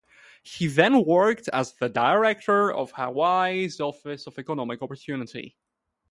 [0.41, 5.55] He then worked as the director of Hawaii's Office of Economic Opportunity.